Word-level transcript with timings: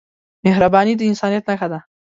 مهرباني 0.45 0.93
د 0.97 1.01
انسانیت 1.11 1.43
نښه 1.49 1.67
ده. 1.71 1.79